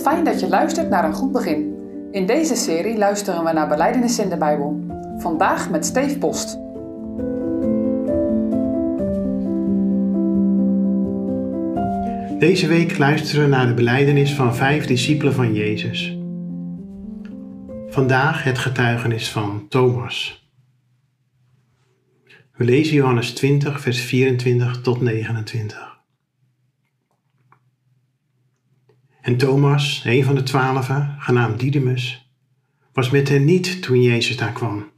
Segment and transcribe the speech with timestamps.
[0.00, 1.74] Fijn dat je luistert naar een goed begin.
[2.10, 4.80] In deze serie luisteren we naar belijdenissen in de Bijbel.
[5.18, 6.58] Vandaag met Steef Post.
[12.38, 16.18] Deze week luisteren we naar de beleidenis van vijf discipelen van Jezus.
[17.88, 20.48] Vandaag het getuigenis van Thomas.
[22.56, 25.95] We lezen Johannes 20, vers 24 tot 29.
[29.26, 32.30] En Thomas, een van de twaalfen, genaamd Didymus,
[32.92, 34.90] was met hen niet toen Jezus daar kwam.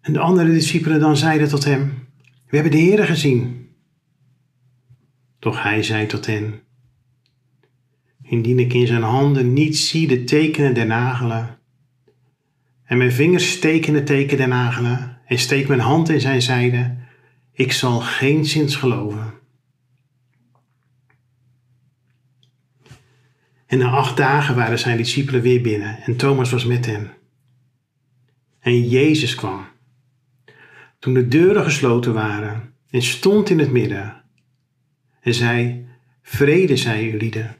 [0.00, 2.08] En de andere discipelen dan zeiden tot hem,
[2.46, 3.68] we hebben de Heere gezien.
[5.38, 6.60] Doch hij zei tot hen,
[8.22, 11.58] indien ik in zijn handen niet zie de tekenen der nagelen,
[12.84, 16.96] en mijn vingers steken de teken der nagelen, en steek mijn hand in zijn zijde,
[17.52, 19.39] ik zal geen zins geloven.
[23.70, 27.10] En na acht dagen waren zijn discipelen weer binnen en Thomas was met hen.
[28.60, 29.66] En Jezus kwam.
[30.98, 34.22] Toen de deuren gesloten waren en stond in het midden
[35.20, 35.86] en zei,
[36.22, 37.56] vrede zij lieden.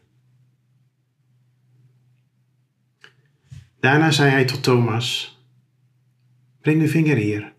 [3.81, 5.39] Daarna zei hij tot Thomas,
[6.61, 7.53] breng uw vinger hier.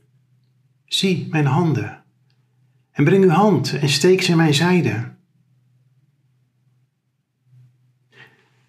[0.85, 2.03] Zie mijn handen.
[2.91, 5.19] En breng uw hand en steek ze in mijn zijde.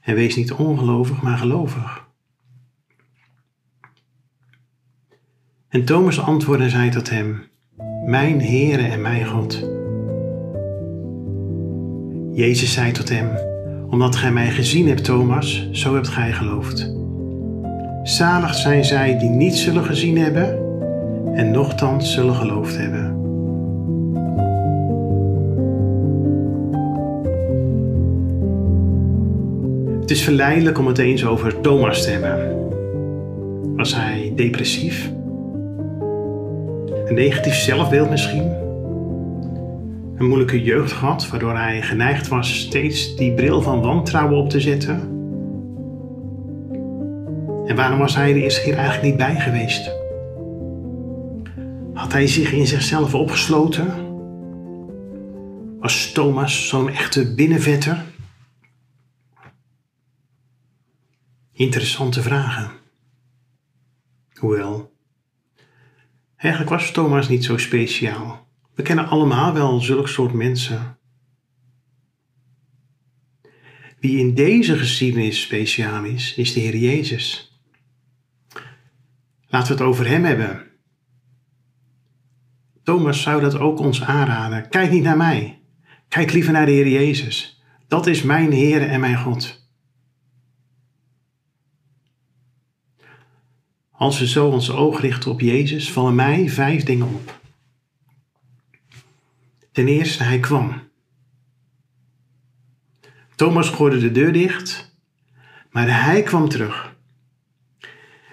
[0.03, 2.11] En wees niet ongelovig, maar gelovig.
[5.69, 7.42] En Thomas antwoordde en zei tot hem,
[8.05, 9.69] Mijn Heere en mijn God.
[12.33, 13.31] Jezus zei tot hem,
[13.91, 16.92] Omdat gij mij gezien hebt, Thomas, zo hebt gij geloofd.
[18.03, 20.59] Zalig zijn zij die niet zullen gezien hebben
[21.34, 23.22] en nochtans zullen geloofd hebben.
[30.03, 32.56] Het is verleidelijk om het eens over Thomas te hebben.
[33.77, 35.12] Was hij depressief?
[37.06, 38.43] Een negatief zelfbeeld misschien?
[40.16, 44.60] Een moeilijke jeugd gehad, waardoor hij geneigd was steeds die bril van wantrouwen op te
[44.60, 45.00] zetten?
[47.66, 49.91] En waarom was hij de eerste keer eigenlijk niet bij geweest?
[51.93, 53.87] Had hij zich in zichzelf opgesloten?
[55.81, 58.12] Was Thomas zo'n echte binnenvetter?
[61.62, 62.71] Interessante vragen.
[64.33, 64.93] Hoewel,
[66.37, 68.49] eigenlijk was Thomas niet zo speciaal.
[68.75, 70.99] We kennen allemaal wel zulke soort mensen.
[74.01, 77.61] Wie in deze geschiedenis speciaal is, is de Heer Jezus.
[79.47, 80.67] Laten we het over Hem hebben.
[82.83, 84.69] Thomas zou dat ook ons aanraden.
[84.69, 85.62] Kijk niet naar mij.
[86.09, 87.62] Kijk liever naar de Heer Jezus.
[87.89, 89.62] Dat is mijn Heer en mijn God.
[94.03, 97.41] Als we zo ons oog richten op Jezus, vallen mij vijf dingen op.
[99.73, 100.83] Ten eerste, hij kwam.
[103.35, 104.97] Thomas gooide de deur dicht,
[105.71, 106.97] maar hij kwam terug.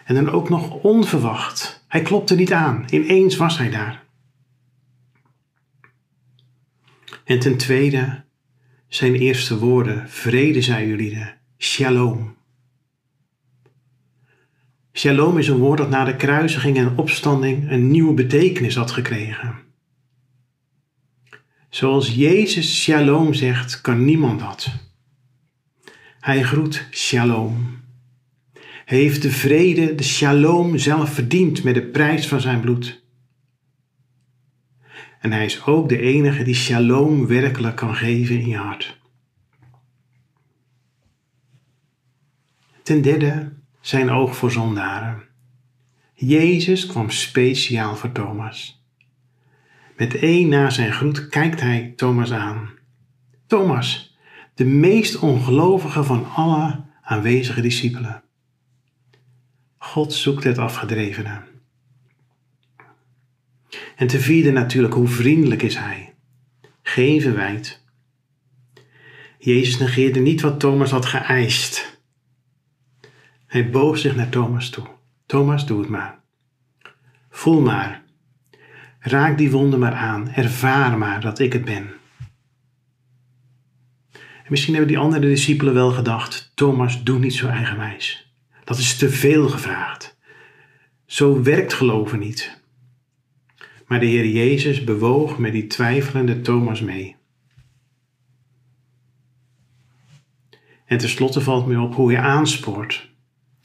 [0.06, 1.86] En dan ook nog onverwacht.
[1.88, 4.04] Hij klopte niet aan, ineens was hij daar.
[7.24, 8.24] En ten tweede,
[8.88, 12.38] zijn eerste woorden, vrede zij jullie, shalom.
[15.00, 19.56] Shalom is een woord dat na de kruisiging en opstanding een nieuwe betekenis had gekregen.
[21.70, 24.68] Zoals Jezus shalom zegt, kan niemand dat.
[26.20, 27.82] Hij groet shalom.
[28.86, 33.04] Hij heeft de vrede, de shalom zelf verdiend met de prijs van zijn bloed.
[35.20, 39.00] En hij is ook de enige die shalom werkelijk kan geven in je hart.
[42.84, 45.24] Ten derde, zijn oog voor zondaren.
[46.14, 48.84] Jezus kwam speciaal voor Thomas.
[49.98, 52.70] Met één na zijn groet kijkt hij Thomas aan.
[53.48, 54.18] Thomas,
[54.54, 58.24] de meest ongelovige van alle aanwezige discipelen.
[59.78, 61.42] God zoekt het afgedrevene.
[63.96, 66.14] En te vierde natuurlijk, hoe vriendelijk is hij.
[66.82, 67.84] Geen verwijt.
[69.40, 71.99] Jezus negeerde niet wat Thomas had geëist.
[73.50, 74.86] Hij boog zich naar Thomas toe.
[75.26, 76.20] Thomas, doe het maar.
[77.30, 78.04] Voel maar.
[79.00, 80.30] Raak die wonden maar aan.
[80.30, 81.90] Ervaar maar dat ik het ben.
[84.14, 88.34] En misschien hebben die andere discipelen wel gedacht: Thomas, doe niet zo eigenwijs.
[88.64, 90.18] Dat is te veel gevraagd.
[91.06, 92.62] Zo werkt geloven niet.
[93.88, 97.16] Maar de Heer Jezus bewoog met die twijfelende Thomas mee.
[100.86, 103.10] En tenslotte valt me op hoe je aanspoort.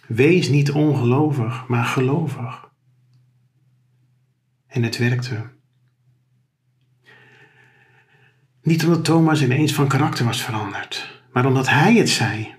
[0.09, 2.71] Wees niet ongelovig, maar gelovig.
[4.67, 5.51] En het werkte.
[8.63, 12.55] Niet omdat Thomas ineens van karakter was veranderd, maar omdat hij het zei.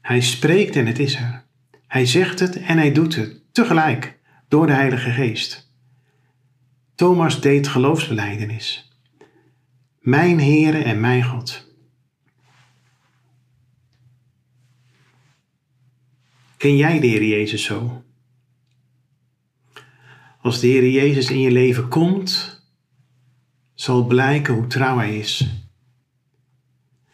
[0.00, 1.44] Hij spreekt en het is er.
[1.86, 4.18] Hij zegt het en hij doet het, tegelijk,
[4.48, 5.72] door de Heilige Geest.
[6.94, 8.92] Thomas deed geloofsbeleidenis.
[10.00, 11.67] Mijn Heere en mijn God.
[16.58, 18.04] Ken jij de Heer Jezus zo?
[20.40, 22.62] Als de Heer Jezus in je leven komt,
[23.74, 25.62] zal blijken hoe trouw Hij is.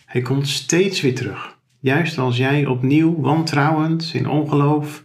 [0.04, 5.04] Hij komt steeds weer terug, juist als jij opnieuw wantrouwend in ongeloof,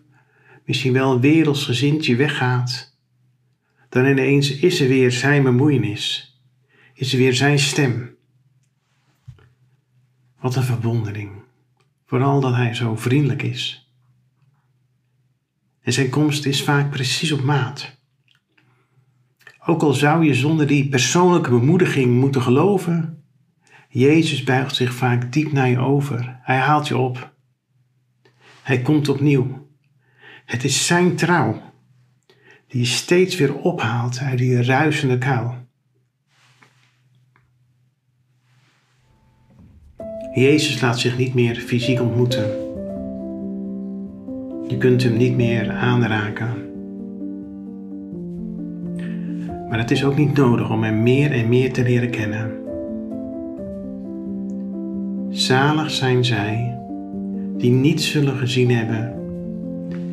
[0.66, 2.98] misschien wel wereldsgezind je weggaat.
[3.90, 6.38] Dan ineens is er weer Zijn bemoeienis,
[6.94, 8.16] is er weer Zijn stem.
[10.40, 11.32] Wat een verwondering,
[12.06, 13.89] vooral dat Hij zo vriendelijk is.
[15.90, 17.98] En zijn komst is vaak precies op maat.
[19.66, 23.24] Ook al zou je zonder die persoonlijke bemoediging moeten geloven,
[23.90, 26.40] Jezus buigt zich vaak diep naar je over.
[26.42, 27.34] Hij haalt je op.
[28.64, 29.68] Hij komt opnieuw.
[30.46, 31.62] Het is zijn trouw
[32.68, 35.68] die je steeds weer ophaalt uit die ruisende kuil.
[40.34, 42.69] Jezus laat zich niet meer fysiek ontmoeten.
[44.70, 46.50] Je kunt hem niet meer aanraken.
[49.70, 52.52] Maar het is ook niet nodig om hem meer en meer te leren kennen.
[55.30, 56.80] Zalig zijn zij
[57.58, 59.14] die niet zullen gezien hebben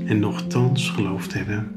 [0.06, 1.75] en nochtans geloofd hebben.